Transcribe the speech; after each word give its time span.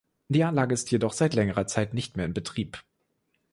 Die 0.29 0.43
Anlage 0.43 0.73
ist 0.73 0.89
jedoch 0.89 1.13
seit 1.13 1.35
längerer 1.35 1.67
Zeit 1.67 1.93
nicht 1.93 2.17
mehr 2.17 2.25
in 2.25 2.33
Betrieb. 2.33 2.83